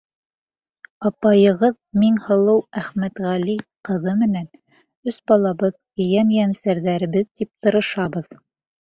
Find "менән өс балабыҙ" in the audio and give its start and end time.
4.21-5.75